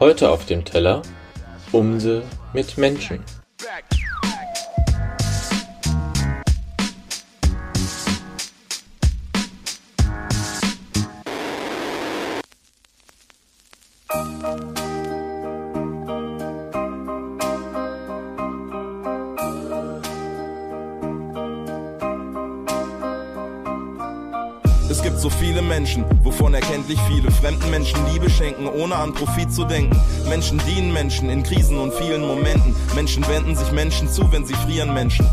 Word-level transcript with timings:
Heute 0.00 0.30
auf 0.30 0.46
dem 0.46 0.64
Teller 0.64 1.02
Umse 1.72 2.22
mit 2.52 2.78
Menschen. 2.78 3.22
Menschen, 25.78 26.04
wovon 26.24 26.54
erkenntlich 26.54 26.98
viele 27.08 27.30
fremden 27.30 27.70
Menschen 27.70 27.98
Liebe 28.12 28.28
schenken, 28.28 28.66
ohne 28.66 28.96
an 28.96 29.12
Profit 29.12 29.52
zu 29.52 29.64
denken. 29.64 29.96
Menschen 30.28 30.60
dienen 30.66 30.92
Menschen 30.92 31.30
in 31.30 31.42
Krisen 31.42 31.78
und 31.78 31.94
vielen 31.94 32.22
Momenten. 32.22 32.74
Menschen 32.94 33.26
wenden 33.28 33.54
sich 33.54 33.70
Menschen 33.70 34.08
zu, 34.08 34.30
wenn 34.32 34.44
sie 34.44 34.54
frieren 34.54 34.92
Menschen. 34.92 35.26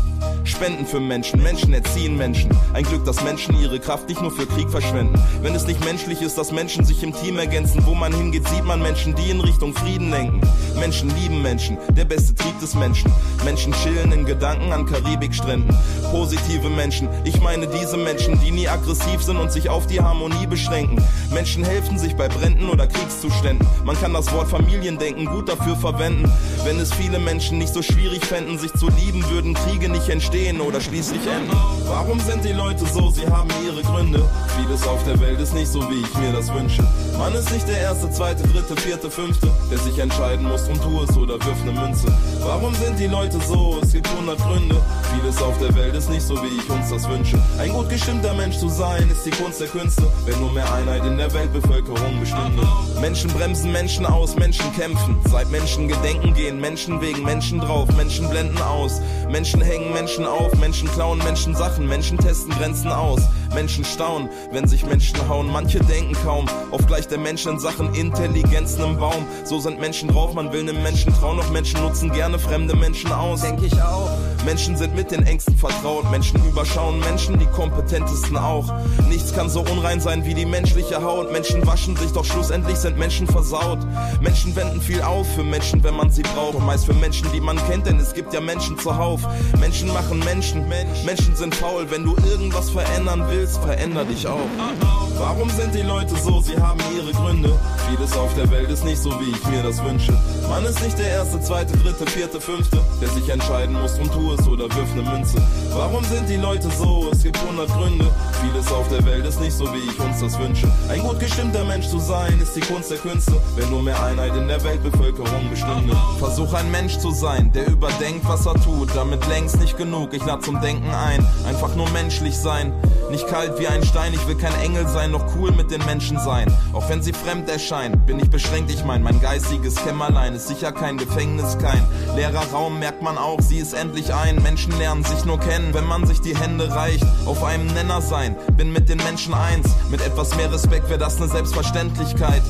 Spenden 0.48 0.86
für 0.86 1.00
Menschen, 1.00 1.42
Menschen 1.42 1.74
erziehen 1.74 2.16
Menschen. 2.16 2.50
Ein 2.72 2.84
Glück, 2.84 3.04
dass 3.04 3.22
Menschen 3.24 3.60
ihre 3.60 3.80
Kraft 3.80 4.08
nicht 4.08 4.22
nur 4.22 4.30
für 4.30 4.46
Krieg 4.46 4.70
verschwenden. 4.70 5.20
Wenn 5.42 5.54
es 5.54 5.66
nicht 5.66 5.84
menschlich 5.84 6.22
ist, 6.22 6.38
dass 6.38 6.52
Menschen 6.52 6.84
sich 6.84 7.02
im 7.02 7.12
Team 7.12 7.38
ergänzen, 7.38 7.84
wo 7.84 7.94
man 7.94 8.14
hingeht, 8.14 8.46
sieht 8.48 8.64
man 8.64 8.80
Menschen, 8.80 9.14
die 9.14 9.30
in 9.30 9.40
Richtung 9.40 9.74
Frieden 9.74 10.10
lenken. 10.10 10.40
Menschen 10.78 11.10
lieben 11.20 11.42
Menschen, 11.42 11.78
der 11.90 12.04
beste 12.04 12.34
Trieb 12.34 12.58
des 12.60 12.74
Menschen. 12.74 13.12
Menschen 13.44 13.72
chillen 13.72 14.12
in 14.12 14.24
Gedanken 14.24 14.72
an 14.72 14.86
Karibikstränden. 14.86 15.76
Positive 16.10 16.70
Menschen, 16.70 17.08
ich 17.24 17.40
meine 17.40 17.66
diese 17.66 17.96
Menschen, 17.96 18.38
die 18.40 18.52
nie 18.52 18.68
aggressiv 18.68 19.22
sind 19.22 19.38
und 19.38 19.50
sich 19.50 19.68
auf 19.68 19.86
die 19.86 20.00
Harmonie 20.00 20.46
beschränken. 20.46 21.02
Menschen 21.32 21.64
helfen 21.64 21.98
sich 21.98 22.14
bei 22.14 22.28
Bränden 22.28 22.68
oder 22.68 22.86
Kriegszuständen. 22.86 23.66
Man 23.84 23.98
kann 24.00 24.12
das 24.12 24.32
Wort 24.32 24.48
Familiendenken 24.48 25.26
gut 25.26 25.48
dafür 25.48 25.76
verwenden. 25.76 26.30
Wenn 26.64 26.78
es 26.78 26.92
viele 26.92 27.18
Menschen 27.18 27.58
nicht 27.58 27.74
so 27.74 27.82
schwierig 27.82 28.24
fänden, 28.24 28.58
sich 28.58 28.72
zu 28.74 28.88
lieben, 28.88 29.28
würden 29.30 29.54
Kriege 29.54 29.88
nicht 29.88 30.08
entstehen 30.08 30.35
entstehen 30.36 30.60
oder 30.60 30.80
schließlich 30.80 31.20
enden. 31.26 31.56
Warum 31.86 32.20
sind 32.20 32.44
die 32.44 32.52
Leute 32.52 32.84
so? 32.86 33.10
Sie 33.10 33.26
haben 33.26 33.48
ihre 33.64 33.82
Gründe. 33.82 34.22
Vieles 34.56 34.86
auf 34.86 35.02
der 35.04 35.18
Welt 35.20 35.40
ist 35.40 35.54
nicht 35.54 35.68
so, 35.68 35.80
wie 35.90 36.00
ich 36.00 36.18
mir 36.18 36.32
das 36.32 36.52
wünsche. 36.52 36.86
Man 37.18 37.34
ist 37.34 37.50
nicht 37.52 37.66
der 37.68 37.78
erste, 37.78 38.10
zweite, 38.10 38.42
dritte, 38.48 38.76
vierte, 38.76 39.10
fünfte, 39.10 39.50
der 39.70 39.78
sich 39.78 39.98
entscheiden 39.98 40.46
muss 40.46 40.68
und 40.68 40.82
tu 40.82 41.02
es 41.02 41.16
oder 41.16 41.34
wirf 41.34 41.64
ne 41.64 41.72
Münze. 41.72 42.06
Warum 42.40 42.74
sind 42.74 42.98
die 42.98 43.06
Leute 43.06 43.38
so? 43.48 43.78
Es 43.82 43.92
gibt 43.92 44.08
hundert 44.16 44.38
Gründe. 44.38 44.76
Vieles 45.14 45.40
auf 45.40 45.56
der 45.58 45.74
Welt 45.74 45.94
ist 45.94 46.10
nicht 46.10 46.26
so, 46.26 46.34
wie 46.42 46.58
ich 46.58 46.68
uns 46.70 46.90
das 46.90 47.08
wünsche. 47.08 47.38
Ein 47.58 47.72
gut 47.72 47.88
gestimmter 47.88 48.34
Mensch 48.34 48.58
zu 48.58 48.68
sein, 48.68 49.08
ist 49.10 49.24
die 49.24 49.30
Kunst 49.30 49.60
der 49.60 49.68
Künste. 49.68 50.02
Wenn 50.26 50.38
nur 50.40 50.52
mehr 50.52 50.70
Einheit 50.74 51.04
in 51.04 51.16
der 51.16 51.32
Weltbevölkerung 51.32 52.20
bestünde. 52.20 52.66
Menschen 53.00 53.30
bremsen 53.30 53.72
Menschen 53.72 54.04
aus, 54.04 54.36
Menschen 54.36 54.70
kämpfen. 54.74 55.16
Seit 55.30 55.50
Menschen 55.50 55.88
gedenken 55.88 56.34
gehen, 56.34 56.60
Menschen 56.60 57.00
wegen 57.00 57.22
Menschen 57.22 57.60
drauf, 57.60 57.88
Menschen 57.96 58.28
blenden 58.28 58.60
aus. 58.60 59.00
Menschen 59.30 59.60
hängen 59.60 59.92
Menschen 59.92 60.25
auf, 60.26 60.54
Menschen 60.56 60.88
klauen 60.88 61.18
Menschen 61.18 61.54
Sachen, 61.54 61.86
Menschen 61.86 62.18
testen 62.18 62.52
Grenzen 62.52 62.90
aus. 62.92 63.22
Menschen 63.54 63.84
staunen, 63.84 64.28
wenn 64.52 64.68
sich 64.68 64.84
Menschen 64.84 65.16
hauen. 65.28 65.50
Manche 65.50 65.78
denken 65.80 66.14
kaum 66.24 66.46
auf 66.70 66.86
gleich 66.86 67.08
der 67.08 67.18
Mensch 67.18 67.46
in 67.46 67.58
Sachen 67.58 67.94
Intelligenzen 67.94 68.84
im 68.84 68.98
Baum. 68.98 69.26
So 69.44 69.58
sind 69.60 69.80
Menschen 69.80 70.08
drauf, 70.08 70.34
man 70.34 70.52
will 70.52 70.64
nem 70.64 70.82
Menschen 70.82 71.14
trauen. 71.14 71.38
Doch 71.38 71.50
Menschen 71.50 71.80
nutzen 71.80 72.12
gerne 72.12 72.38
fremde 72.38 72.76
Menschen 72.76 73.10
aus. 73.12 73.40
Denk 73.40 73.62
ich 73.62 73.80
auch. 73.80 74.10
Menschen 74.44 74.76
sind 74.76 74.94
mit 74.94 75.10
den 75.10 75.26
Ängsten 75.26 75.56
vertraut. 75.56 76.10
Menschen 76.10 76.44
überschauen 76.46 77.00
Menschen, 77.00 77.38
die 77.38 77.46
kompetentesten 77.46 78.36
auch. 78.36 78.72
Nichts 79.08 79.34
kann 79.34 79.48
so 79.48 79.60
unrein 79.60 80.00
sein 80.00 80.24
wie 80.24 80.34
die 80.34 80.46
menschliche 80.46 81.02
Haut. 81.02 81.32
Menschen 81.32 81.66
waschen 81.66 81.96
sich, 81.96 82.12
doch 82.12 82.24
schlussendlich 82.24 82.76
sind 82.76 82.98
Menschen 82.98 83.26
versaut. 83.26 83.78
Menschen 84.20 84.54
wenden 84.54 84.80
viel 84.80 85.02
auf 85.02 85.26
für 85.34 85.42
Menschen, 85.42 85.82
wenn 85.82 85.96
man 85.96 86.10
sie 86.10 86.22
braucht. 86.22 86.54
Und 86.54 86.66
meist 86.66 86.86
für 86.86 86.94
Menschen, 86.94 87.26
die 87.32 87.40
man 87.40 87.56
kennt, 87.68 87.86
denn 87.86 87.98
es 87.98 88.12
gibt 88.12 88.32
ja 88.34 88.40
Menschen 88.40 88.78
zuhauf. 88.78 89.20
Menschen 89.58 89.92
machen 89.92 90.15
Menschen. 90.20 90.68
Menschen 90.68 91.36
sind 91.36 91.54
faul. 91.54 91.90
Wenn 91.90 92.04
du 92.04 92.16
irgendwas 92.28 92.70
verändern 92.70 93.24
willst, 93.28 93.58
veränder 93.62 94.04
dich 94.04 94.26
auch. 94.26 95.05
Warum 95.18 95.48
sind 95.50 95.74
die 95.74 95.82
Leute 95.82 96.14
so? 96.16 96.40
Sie 96.40 96.56
haben 96.60 96.78
ihre 96.94 97.12
Gründe. 97.12 97.58
Vieles 97.88 98.16
auf 98.16 98.34
der 98.34 98.50
Welt 98.50 98.70
ist 98.70 98.84
nicht 98.84 98.98
so, 98.98 99.10
wie 99.20 99.30
ich 99.30 99.46
mir 99.48 99.62
das 99.62 99.82
wünsche. 99.82 100.12
Man 100.48 100.64
ist 100.64 100.82
nicht 100.82 100.98
der 100.98 101.08
erste, 101.08 101.40
zweite, 101.40 101.76
dritte, 101.78 102.06
vierte, 102.06 102.40
fünfte, 102.40 102.80
der 103.00 103.08
sich 103.08 103.28
entscheiden 103.28 103.80
muss 103.80 103.98
und 103.98 104.12
tu 104.12 104.32
es 104.32 104.46
oder 104.46 104.64
wirf 104.64 104.94
ne 104.94 105.02
Münze. 105.02 105.40
Warum 105.72 106.04
sind 106.04 106.28
die 106.28 106.36
Leute 106.36 106.68
so? 106.70 107.08
Es 107.12 107.22
gibt 107.22 107.38
hundert 107.42 107.68
Gründe. 107.68 108.06
Vieles 108.42 108.70
auf 108.72 108.88
der 108.88 109.04
Welt 109.06 109.24
ist 109.24 109.40
nicht 109.40 109.56
so, 109.56 109.64
wie 109.72 109.90
ich 109.90 109.98
uns 110.00 110.20
das 110.20 110.38
wünsche. 110.38 110.70
Ein 110.88 111.00
gut 111.00 111.18
gestimmter 111.18 111.64
Mensch 111.64 111.88
zu 111.88 111.98
sein, 111.98 112.38
ist 112.40 112.54
die 112.54 112.60
Kunst 112.60 112.90
der 112.90 112.98
Künste. 112.98 113.32
Wenn 113.56 113.70
nur 113.70 113.82
mehr 113.82 114.02
Einheit 114.02 114.36
in 114.36 114.48
der 114.48 114.62
Weltbevölkerung 114.62 115.50
bestünde. 115.50 115.96
Versuch 116.18 116.52
ein 116.52 116.70
Mensch 116.70 116.98
zu 116.98 117.10
sein, 117.10 117.52
der 117.52 117.68
überdenkt, 117.68 118.28
was 118.28 118.46
er 118.46 118.54
tut. 118.54 118.94
Damit 118.94 119.26
längst 119.28 119.58
nicht 119.58 119.76
genug, 119.76 120.12
ich 120.12 120.24
lade 120.24 120.42
zum 120.42 120.60
Denken 120.60 120.90
ein. 120.90 121.26
Einfach 121.46 121.74
nur 121.74 121.88
menschlich 121.90 122.36
sein. 122.36 122.72
Nicht 123.10 123.26
kalt 123.28 123.58
wie 123.58 123.68
ein 123.68 123.84
Stein, 123.84 124.12
ich 124.12 124.26
will 124.26 124.36
kein 124.36 124.54
Engel 124.60 124.86
sein, 124.88 125.05
noch 125.08 125.36
cool 125.36 125.52
mit 125.52 125.70
den 125.70 125.84
Menschen 125.84 126.18
sein. 126.18 126.52
Auch 126.72 126.88
wenn 126.88 127.02
sie 127.02 127.12
fremd 127.12 127.48
erscheinen, 127.48 127.98
bin 128.06 128.18
ich 128.18 128.30
beschränkt, 128.30 128.70
ich 128.70 128.84
mein, 128.84 129.02
mein 129.02 129.20
geistiges 129.20 129.76
Kämmerlein 129.76 130.34
ist 130.34 130.48
sicher 130.48 130.72
kein 130.72 130.98
Gefängnis, 130.98 131.58
kein 131.58 131.82
leerer 132.14 132.46
Raum, 132.52 132.78
merkt 132.78 133.02
man 133.02 133.18
auch, 133.18 133.40
sie 133.40 133.58
ist 133.58 133.74
endlich 133.74 134.12
ein. 134.14 134.42
Menschen 134.42 134.76
lernen 134.78 135.04
sich 135.04 135.24
nur 135.24 135.38
kennen, 135.38 135.74
wenn 135.74 135.86
man 135.86 136.06
sich 136.06 136.20
die 136.20 136.36
Hände 136.36 136.74
reicht. 136.74 137.04
Auf 137.26 137.44
einem 137.44 137.66
Nenner 137.68 138.00
sein, 138.00 138.36
bin 138.56 138.72
mit 138.72 138.88
den 138.88 138.98
Menschen 138.98 139.34
eins. 139.34 139.68
Mit 139.90 140.00
etwas 140.00 140.36
mehr 140.36 140.52
Respekt 140.52 140.88
wäre 140.88 140.98
das 140.98 141.16
eine 141.16 141.28
Selbstverständlichkeit. 141.28 142.42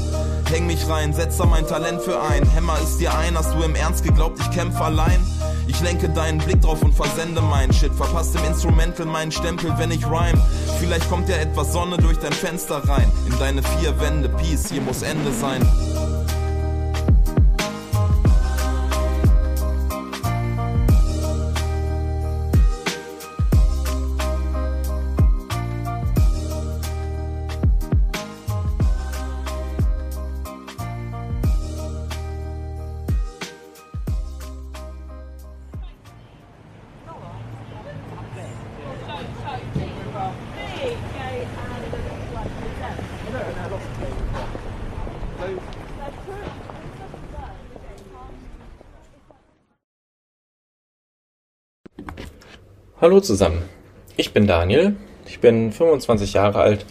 Häng 0.51 0.67
mich 0.67 0.89
rein, 0.89 1.13
setz 1.13 1.37
da 1.39 1.45
mein 1.45 1.67
Talent 1.67 2.01
für 2.03 2.21
ein. 2.23 2.49
Hämmer 2.51 2.79
ist 2.83 2.99
dir 2.99 3.17
ein, 3.17 3.37
hast 3.37 3.55
du 3.55 3.63
im 3.63 3.75
Ernst 3.75 4.05
geglaubt, 4.05 4.39
ich 4.41 4.51
kämpfe 4.51 4.85
allein? 4.85 5.21
Ich 5.69 5.81
lenke 5.81 6.09
deinen 6.09 6.39
Blick 6.39 6.61
drauf 6.63 6.83
und 6.83 6.95
versende 6.95 7.41
meinen 7.41 7.73
Shit. 7.73 7.93
Verpasst 7.93 8.35
im 8.37 8.45
Instrumental 8.45 9.07
meinen 9.07 9.33
Stempel, 9.33 9.73
wenn 9.79 9.91
ich 9.91 10.07
rhyme. 10.07 10.41
Vielleicht 10.79 11.09
kommt 11.09 11.29
ja 11.29 11.37
etwas 11.37 11.73
Sonne 11.73 11.97
durch 11.97 12.19
dein 12.19 12.33
Fenster 12.33 12.77
rein. 12.89 13.11
In 13.27 13.39
deine 13.39 13.63
vier 13.63 13.99
Wände, 14.01 14.29
Peace, 14.29 14.71
hier 14.71 14.81
muss 14.81 15.03
Ende 15.03 15.33
sein. 15.33 15.63
Hallo 52.99 53.21
zusammen, 53.21 53.63
ich 54.17 54.33
bin 54.33 54.47
Daniel, 54.47 54.97
ich 55.27 55.41
bin 55.41 55.71
25 55.71 56.33
Jahre 56.33 56.61
alt 56.61 56.87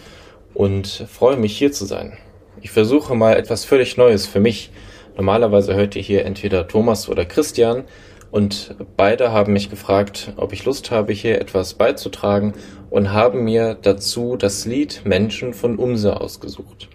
und 0.54 0.86
freue 0.86 1.36
mich 1.36 1.58
hier 1.58 1.72
zu 1.72 1.84
sein. 1.84 2.16
Ich 2.60 2.70
versuche 2.70 3.16
mal 3.16 3.36
etwas 3.36 3.64
völlig 3.64 3.96
Neues 3.96 4.24
für 4.24 4.38
mich. 4.38 4.70
Normalerweise 5.16 5.74
hört 5.74 5.96
ihr 5.96 6.02
hier 6.02 6.24
entweder 6.24 6.68
Thomas 6.68 7.08
oder 7.08 7.24
Christian 7.24 7.86
und 8.30 8.76
beide 8.96 9.32
haben 9.32 9.52
mich 9.52 9.68
gefragt, 9.68 10.32
ob 10.36 10.52
ich 10.52 10.64
Lust 10.64 10.92
habe, 10.92 11.12
hier 11.12 11.40
etwas 11.40 11.74
beizutragen 11.74 12.54
und 12.88 13.12
haben 13.12 13.42
mir 13.42 13.74
dazu 13.74 14.36
das 14.36 14.64
Lied 14.64 15.00
Menschen 15.04 15.54
von 15.54 15.76
Umse 15.76 16.20
ausgesucht. 16.20 16.88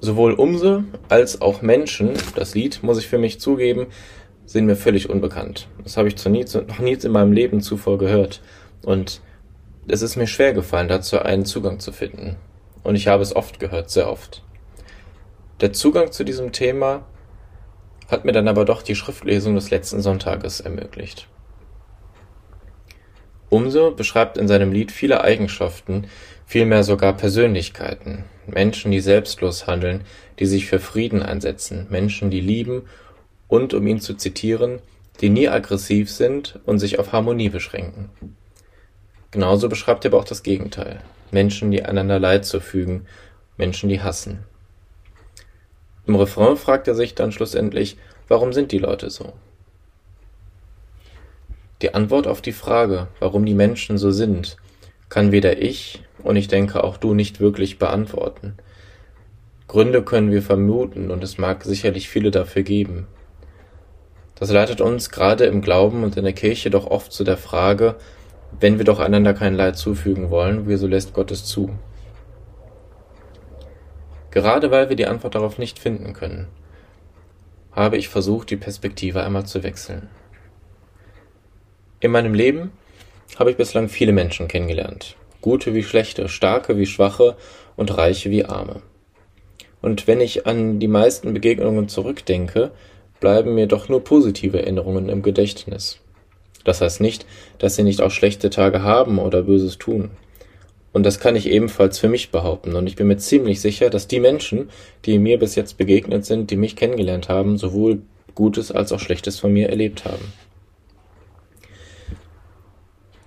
Sowohl 0.00 0.32
Umse 0.32 0.82
als 1.08 1.40
auch 1.40 1.62
Menschen, 1.62 2.14
das 2.34 2.56
Lied, 2.56 2.82
muss 2.82 2.98
ich 2.98 3.06
für 3.06 3.18
mich 3.18 3.38
zugeben, 3.38 3.86
sind 4.50 4.66
mir 4.66 4.74
völlig 4.74 5.08
unbekannt. 5.08 5.68
Das 5.84 5.96
habe 5.96 6.08
ich 6.08 6.16
zu 6.16 6.28
nie, 6.28 6.44
noch 6.66 6.80
nie 6.80 6.94
in 6.94 7.12
meinem 7.12 7.32
Leben 7.32 7.60
zuvor 7.60 7.98
gehört. 7.98 8.40
Und 8.82 9.20
es 9.86 10.02
ist 10.02 10.16
mir 10.16 10.26
schwer 10.26 10.52
gefallen, 10.52 10.88
dazu 10.88 11.20
einen 11.20 11.44
Zugang 11.44 11.78
zu 11.78 11.92
finden. 11.92 12.34
Und 12.82 12.96
ich 12.96 13.06
habe 13.06 13.22
es 13.22 13.36
oft 13.36 13.60
gehört, 13.60 13.90
sehr 13.90 14.10
oft. 14.10 14.42
Der 15.60 15.72
Zugang 15.72 16.10
zu 16.10 16.24
diesem 16.24 16.50
Thema 16.50 17.04
hat 18.08 18.24
mir 18.24 18.32
dann 18.32 18.48
aber 18.48 18.64
doch 18.64 18.82
die 18.82 18.96
Schriftlesung 18.96 19.54
des 19.54 19.70
letzten 19.70 20.00
Sonntages 20.00 20.58
ermöglicht. 20.58 21.28
Umso 23.50 23.92
beschreibt 23.92 24.36
in 24.36 24.48
seinem 24.48 24.72
Lied 24.72 24.90
viele 24.90 25.22
Eigenschaften, 25.22 26.08
vielmehr 26.44 26.82
sogar 26.82 27.16
Persönlichkeiten. 27.16 28.24
Menschen, 28.48 28.90
die 28.90 29.00
selbstlos 29.00 29.68
handeln, 29.68 30.02
die 30.40 30.46
sich 30.46 30.66
für 30.66 30.80
Frieden 30.80 31.22
einsetzen, 31.22 31.86
Menschen, 31.88 32.30
die 32.30 32.40
lieben 32.40 32.82
und, 33.50 33.74
um 33.74 33.86
ihn 33.86 34.00
zu 34.00 34.14
zitieren, 34.14 34.78
die 35.20 35.28
nie 35.28 35.48
aggressiv 35.48 36.10
sind 36.10 36.58
und 36.64 36.78
sich 36.78 36.98
auf 36.98 37.12
Harmonie 37.12 37.50
beschränken. 37.50 38.08
Genauso 39.32 39.68
beschreibt 39.68 40.04
er 40.04 40.12
aber 40.12 40.18
auch 40.18 40.24
das 40.24 40.42
Gegenteil. 40.42 41.00
Menschen, 41.30 41.70
die 41.70 41.84
einander 41.84 42.18
Leid 42.18 42.46
zufügen, 42.46 43.06
Menschen, 43.58 43.88
die 43.88 44.00
hassen. 44.00 44.44
Im 46.06 46.14
Refrain 46.14 46.56
fragt 46.56 46.88
er 46.88 46.94
sich 46.94 47.14
dann 47.14 47.32
schlussendlich, 47.32 47.98
warum 48.28 48.52
sind 48.52 48.72
die 48.72 48.78
Leute 48.78 49.10
so? 49.10 49.32
Die 51.82 51.94
Antwort 51.94 52.26
auf 52.26 52.40
die 52.40 52.52
Frage, 52.52 53.08
warum 53.18 53.44
die 53.44 53.54
Menschen 53.54 53.98
so 53.98 54.10
sind, 54.10 54.56
kann 55.08 55.32
weder 55.32 55.60
ich 55.60 56.02
und 56.22 56.36
ich 56.36 56.48
denke 56.48 56.84
auch 56.84 56.96
du 56.96 57.14
nicht 57.14 57.40
wirklich 57.40 57.78
beantworten. 57.78 58.54
Gründe 59.66 60.02
können 60.02 60.30
wir 60.30 60.42
vermuten 60.42 61.10
und 61.10 61.22
es 61.24 61.38
mag 61.38 61.64
sicherlich 61.64 62.08
viele 62.08 62.30
dafür 62.30 62.62
geben. 62.62 63.06
Das 64.40 64.50
leitet 64.50 64.80
uns 64.80 65.10
gerade 65.10 65.44
im 65.44 65.60
Glauben 65.60 66.02
und 66.02 66.16
in 66.16 66.24
der 66.24 66.32
Kirche 66.32 66.70
doch 66.70 66.86
oft 66.86 67.12
zu 67.12 67.24
der 67.24 67.36
Frage, 67.36 67.96
wenn 68.58 68.78
wir 68.78 68.86
doch 68.86 68.98
einander 68.98 69.34
kein 69.34 69.54
Leid 69.54 69.76
zufügen 69.76 70.30
wollen, 70.30 70.66
wieso 70.66 70.86
lässt 70.86 71.12
Gott 71.12 71.30
es 71.30 71.44
zu? 71.44 71.70
Gerade 74.30 74.70
weil 74.70 74.88
wir 74.88 74.96
die 74.96 75.06
Antwort 75.06 75.34
darauf 75.34 75.58
nicht 75.58 75.78
finden 75.78 76.14
können, 76.14 76.48
habe 77.72 77.98
ich 77.98 78.08
versucht, 78.08 78.50
die 78.50 78.56
Perspektive 78.56 79.22
einmal 79.22 79.44
zu 79.44 79.62
wechseln. 79.62 80.08
In 82.00 82.10
meinem 82.10 82.32
Leben 82.32 82.72
habe 83.38 83.50
ich 83.50 83.58
bislang 83.58 83.90
viele 83.90 84.12
Menschen 84.12 84.48
kennengelernt. 84.48 85.16
Gute 85.42 85.74
wie 85.74 85.82
schlechte, 85.82 86.28
starke 86.28 86.78
wie 86.78 86.86
schwache 86.86 87.36
und 87.76 87.96
reiche 87.96 88.30
wie 88.30 88.46
arme. 88.46 88.82
Und 89.82 90.06
wenn 90.06 90.20
ich 90.20 90.46
an 90.46 90.78
die 90.78 90.88
meisten 90.88 91.34
Begegnungen 91.34 91.88
zurückdenke, 91.88 92.72
bleiben 93.20 93.54
mir 93.54 93.66
doch 93.66 93.88
nur 93.88 94.02
positive 94.02 94.60
Erinnerungen 94.60 95.08
im 95.08 95.22
Gedächtnis. 95.22 96.00
Das 96.64 96.80
heißt 96.80 97.00
nicht, 97.00 97.26
dass 97.58 97.76
sie 97.76 97.82
nicht 97.82 98.02
auch 98.02 98.10
schlechte 98.10 98.50
Tage 98.50 98.82
haben 98.82 99.18
oder 99.18 99.42
Böses 99.42 99.78
tun. 99.78 100.10
Und 100.92 101.06
das 101.06 101.20
kann 101.20 101.36
ich 101.36 101.48
ebenfalls 101.48 101.98
für 101.98 102.08
mich 102.08 102.30
behaupten. 102.30 102.74
Und 102.74 102.86
ich 102.86 102.96
bin 102.96 103.06
mir 103.06 103.16
ziemlich 103.16 103.60
sicher, 103.60 103.90
dass 103.90 104.08
die 104.08 104.20
Menschen, 104.20 104.70
die 105.04 105.18
mir 105.18 105.38
bis 105.38 105.54
jetzt 105.54 105.78
begegnet 105.78 106.24
sind, 106.24 106.50
die 106.50 106.56
mich 106.56 106.74
kennengelernt 106.74 107.28
haben, 107.28 107.58
sowohl 107.58 108.02
Gutes 108.34 108.72
als 108.72 108.92
auch 108.92 108.98
Schlechtes 108.98 109.38
von 109.38 109.52
mir 109.52 109.68
erlebt 109.68 110.04
haben. 110.04 110.32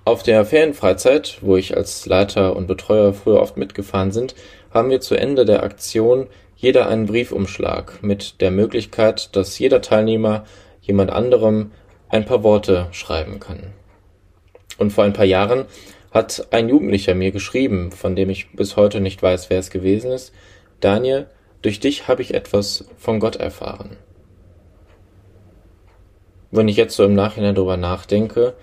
Auf 0.06 0.22
der 0.22 0.44
Ferienfreizeit, 0.44 1.38
wo 1.42 1.56
ich 1.56 1.78
als 1.78 2.06
Leiter 2.06 2.58
und 2.58 2.68
Betreuer 2.68 3.14
früher 3.14 3.40
oft 3.40 3.56
mitgefahren 3.56 4.12
sind, 4.12 4.36
haben 4.74 4.90
wir 4.90 5.00
zu 5.00 5.16
Ende 5.16 5.46
der 5.46 5.64
Aktion 5.64 6.28
jeder 6.64 6.88
einen 6.88 7.08
Briefumschlag 7.08 8.02
mit 8.02 8.40
der 8.40 8.50
Möglichkeit, 8.50 9.36
dass 9.36 9.60
jeder 9.60 9.82
Teilnehmer 9.82 10.46
jemand 10.82 11.12
anderem 11.12 11.72
ein 12.08 12.24
paar 12.24 12.42
Worte 12.42 12.88
schreiben 12.94 13.42
kann. 13.42 13.74
Und 14.78 14.92
vor 14.92 15.04
ein 15.04 15.12
paar 15.12 15.26
Jahren 15.26 15.66
hat 16.12 16.48
ein 16.52 16.70
Jugendlicher 16.70 17.16
mir 17.16 17.32
geschrieben, 17.32 17.92
von 17.92 18.16
dem 18.16 18.30
ich 18.30 18.54
bis 18.54 18.78
heute 18.78 19.02
nicht 19.02 19.22
weiß, 19.22 19.50
wer 19.50 19.60
es 19.60 19.72
gewesen 19.72 20.12
ist, 20.12 20.32
Daniel, 20.80 21.28
durch 21.62 21.82
dich 21.82 22.08
habe 22.08 22.22
ich 22.22 22.34
etwas 22.34 22.86
von 22.98 23.20
Gott 23.20 23.36
erfahren. 23.36 23.98
Wenn 26.50 26.70
ich 26.70 26.78
jetzt 26.78 26.96
so 26.96 27.04
im 27.04 27.14
Nachhinein 27.14 27.56
darüber 27.56 27.76
nachdenke, 27.76 28.54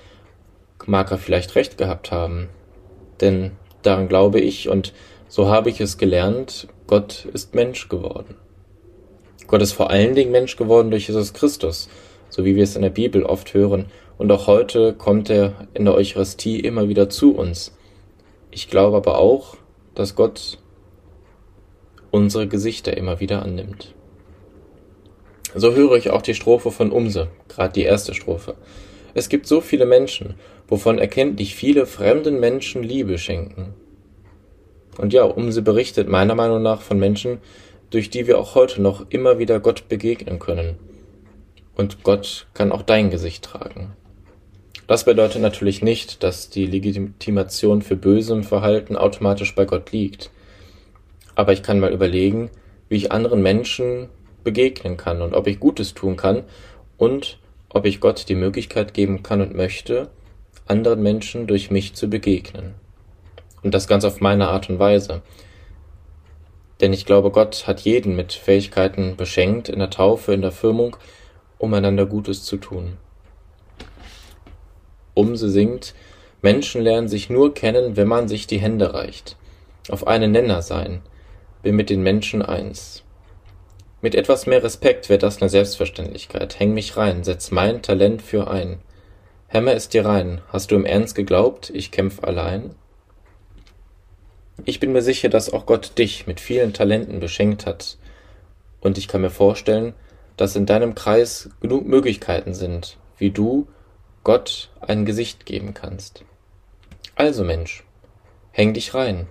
mag 0.87 1.11
er 1.11 1.19
vielleicht 1.19 1.55
recht 1.55 1.77
gehabt 1.77 2.11
haben. 2.13 2.49
Denn 3.21 3.51
daran 3.83 4.09
glaube 4.09 4.41
ich 4.41 4.71
und 4.71 4.95
so 5.31 5.49
habe 5.49 5.71
ich 5.71 5.81
es 5.81 5.97
gelernt, 5.97 6.67
Gott 6.89 7.25
ist 7.33 7.55
Mensch 7.55 7.89
geworden. 7.89 8.35
Gott 9.47 9.63
ist 9.63 9.73
vor 9.73 9.89
allen 9.89 10.17
Dingen 10.17 10.33
Mensch 10.33 10.57
geworden 10.57 10.91
durch 10.91 11.07
Jesus 11.07 11.33
Christus, 11.33 11.89
so 12.31 12.45
wie 12.45 12.57
wir 12.57 12.65
es 12.65 12.75
in 12.75 12.83
der 12.83 12.91
Bibel 12.91 13.23
oft 13.23 13.55
hören, 13.55 13.87
und 14.19 14.31
auch 14.33 14.49
heute 14.49 14.93
kommt 14.93 15.31
er 15.31 15.69
in 15.73 15.85
der 15.85 15.95
Eucharistie 15.95 16.59
immer 16.59 16.89
wieder 16.89 17.09
zu 17.09 17.35
uns. 17.35 17.73
Ich 18.51 18.69
glaube 18.69 18.97
aber 18.97 19.19
auch, 19.19 19.57
dass 19.95 20.17
Gott 20.17 20.59
unsere 22.11 22.49
Gesichter 22.49 22.97
immer 22.97 23.21
wieder 23.21 23.43
annimmt. 23.43 23.95
So 25.55 25.75
höre 25.75 25.95
ich 25.95 26.11
auch 26.11 26.23
die 26.23 26.35
Strophe 26.35 26.73
von 26.73 26.91
Umse, 26.91 27.29
gerade 27.49 27.73
die 27.73 27.85
erste 27.85 28.15
Strophe. 28.15 28.57
Es 29.15 29.29
gibt 29.29 29.47
so 29.47 29.61
viele 29.61 29.87
Menschen, 29.87 30.35
wovon 30.67 30.99
erkenntlich 30.99 31.55
viele 31.55 31.87
fremden 31.87 32.41
Menschen 32.41 32.83
Liebe 32.83 33.17
schenken. 33.17 33.75
Und 35.01 35.15
ja, 35.15 35.25
Umse 35.25 35.63
berichtet 35.63 36.11
meiner 36.11 36.35
Meinung 36.35 36.61
nach 36.61 36.83
von 36.83 36.99
Menschen, 36.99 37.39
durch 37.89 38.11
die 38.11 38.27
wir 38.27 38.39
auch 38.39 38.55
heute 38.55 38.83
noch 38.83 39.07
immer 39.09 39.39
wieder 39.39 39.59
Gott 39.59 39.89
begegnen 39.89 40.39
können. 40.39 40.77
Und 41.75 42.03
Gott 42.03 42.47
kann 42.53 42.71
auch 42.71 42.83
dein 42.83 43.09
Gesicht 43.09 43.43
tragen. 43.43 43.97
Das 44.87 45.05
bedeutet 45.05 45.41
natürlich 45.41 45.81
nicht, 45.81 46.23
dass 46.23 46.51
die 46.51 46.67
Legitimation 46.67 47.81
für 47.81 47.97
bösem 47.97 48.45
Verhalten 48.45 48.95
automatisch 48.95 49.55
bei 49.55 49.65
Gott 49.65 49.91
liegt. 49.91 50.31
Aber 51.35 51.55
ich 51.55 51.63
kann 51.63 51.81
mal 51.81 51.95
überlegen, 51.95 52.51
wie 52.91 52.97
ich 52.97 53.11
anderen 53.11 53.41
Menschen 53.41 54.11
begegnen 54.45 54.99
kann 54.99 55.23
und 55.23 55.33
ob 55.33 55.47
ich 55.47 55.61
Gutes 55.61 55.95
tun 55.95 56.19
kann 56.19 56.45
und 56.99 57.39
ob 57.71 57.87
ich 57.87 58.01
Gott 58.01 58.29
die 58.29 58.35
Möglichkeit 58.35 58.93
geben 58.93 59.23
kann 59.23 59.41
und 59.41 59.55
möchte, 59.55 60.11
anderen 60.67 61.03
Menschen 61.03 61.47
durch 61.47 61.71
mich 61.71 61.95
zu 61.95 62.11
begegnen. 62.11 62.75
Und 63.63 63.75
das 63.75 63.89
ganz 63.89 64.05
auf 64.05 64.21
meine 64.21 64.49
Art 64.49 64.71
und 64.71 64.79
Weise. 64.79 65.23
Denn 66.81 66.93
ich 66.93 67.05
glaube, 67.05 67.31
Gott 67.31 67.67
hat 67.67 67.81
jeden 67.81 68.17
mit 68.17 68.33
Fähigkeiten 68.33 69.17
beschenkt, 69.17 69.69
in 69.69 69.79
der 69.79 69.91
Taufe, 69.91 70.33
in 70.33 70.43
der 70.43 70.53
Firmung, 70.53 70.97
um 71.59 71.75
einander 71.75 72.07
Gutes 72.07 72.45
zu 72.45 72.57
tun. 72.57 72.97
Umse 75.15 75.51
singt, 75.51 75.95
Menschen 76.41 76.81
lernen 76.81 77.09
sich 77.09 77.29
nur 77.29 77.53
kennen, 77.53 77.97
wenn 77.97 78.09
man 78.09 78.29
sich 78.29 78.47
die 78.47 78.61
Hände 78.61 78.95
reicht. 78.95 79.37
Auf 79.91 80.07
einen 80.07 80.33
Nenner 80.33 80.63
sein, 80.63 81.03
bin 81.63 81.77
mit 81.77 81.91
den 81.91 82.03
Menschen 82.03 82.41
eins. 82.41 83.05
Mit 84.01 84.15
etwas 84.15 84.47
mehr 84.47 84.63
Respekt 84.63 85.11
wird 85.11 85.23
das 85.23 85.41
ne 85.41 85.51
Selbstverständlichkeit. 85.51 86.59
Häng 86.59 86.73
mich 86.73 86.97
rein, 86.97 87.23
setz 87.23 87.51
mein 87.51 87.83
Talent 87.83 88.23
für 88.23 88.51
ein. 88.51 88.79
Hämmer 89.49 89.75
es 89.75 89.91
dir 89.91 90.07
rein, 90.07 90.41
hast 90.49 90.71
du 90.71 90.77
im 90.77 90.87
Ernst 90.87 91.15
geglaubt, 91.15 91.71
ich 91.75 91.91
kämpf 91.91 92.25
allein? 92.25 92.75
Ich 94.65 94.81
bin 94.81 94.93
mir 94.93 95.03
sicher, 95.03 95.29
dass 95.29 95.53
auch 95.53 95.67
Gott 95.67 95.99
dich 95.99 96.27
mit 96.27 96.41
vielen 96.41 96.73
Talenten 96.73 97.21
beschenkt 97.21 97.67
hat. 97.67 97.97
Und 98.81 98.99
ich 98.99 99.09
kann 99.09 99.21
mir 99.21 99.31
vorstellen, 99.31 99.95
dass 100.37 100.57
in 100.57 100.67
deinem 100.67 100.95
Kreis 100.95 101.51
genug 101.61 101.87
Möglichkeiten 101.87 102.55
sind, 102.55 102.97
wie 103.19 103.31
du 103.31 103.69
Gott 104.25 104.71
ein 104.81 105.05
Gesicht 105.05 105.47
geben 105.47 105.75
kannst. 105.75 106.25
Also 107.15 107.45
Mensch, 107.45 107.85
häng 108.53 108.75
dich 108.75 108.95
rein. 108.95 109.27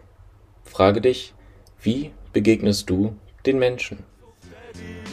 Frage 0.64 1.02
dich, 1.02 1.34
wie 1.82 2.12
begegnest 2.34 2.90
du 2.90 3.16
den 3.46 3.58
Menschen? 3.60 4.04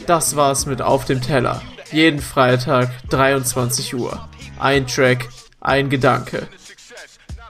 Das 0.05 0.35
war's 0.35 0.65
mit 0.65 0.81
Auf 0.81 1.05
dem 1.05 1.21
Teller. 1.21 1.61
Jeden 1.91 2.19
Freitag 2.19 2.91
23 3.09 3.95
Uhr. 3.95 4.27
Ein 4.59 4.87
Track, 4.87 5.27
ein 5.59 5.89
Gedanke. 5.89 6.47